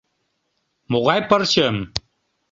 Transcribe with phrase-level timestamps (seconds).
[0.91, 1.75] —Могай пырчым?